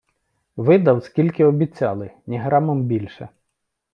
Видав, 0.57 1.03
скільки 1.03 1.45
обіцяли, 1.45 2.11
ні 2.27 2.39
грамом 2.39 2.83
більше. 2.83 3.29